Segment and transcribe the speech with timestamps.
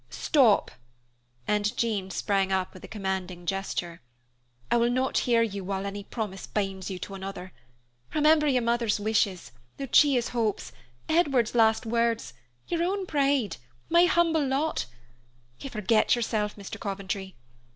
[0.09, 0.71] "Stop!"
[1.47, 4.01] And Jean sprang up with a commanding gesture.
[4.71, 7.53] "I will not hear you while any promise binds you to another.
[8.15, 10.71] Remember your mother's wishes, Lucia's hopes,
[11.07, 12.33] Edward's last words,
[12.67, 13.57] your own pride,
[13.91, 14.87] my humble lot.
[15.59, 16.79] You forget yourself, Mr.
[16.79, 17.35] Coventry.